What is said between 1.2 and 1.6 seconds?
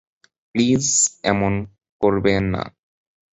এমন